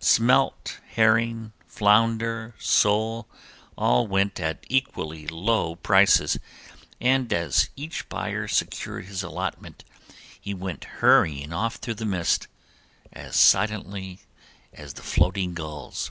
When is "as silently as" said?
13.12-14.94